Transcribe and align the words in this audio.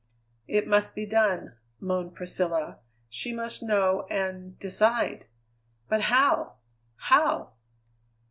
"It 0.47 0.67
must 0.67 0.95
be 0.95 1.05
done!" 1.05 1.57
moaned 1.79 2.15
Priscilla; 2.15 2.79
"she 3.07 3.31
must 3.31 3.61
know 3.61 4.07
and 4.09 4.57
decide! 4.57 5.27
But 5.89 6.01
how? 6.01 6.55
how?" 6.95 7.51